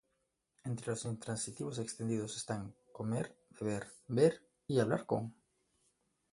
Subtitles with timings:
[0.63, 5.31] Entre los intransitivos extendidos están 'comer', 'beber', 'ver', y 'hablar con'.